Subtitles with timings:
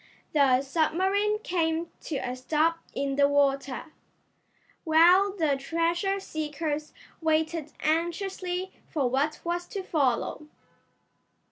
[0.33, 3.91] The submarine came to a stop in the water,
[4.83, 10.47] while the treasure seekers waited anxiously for what was to follow.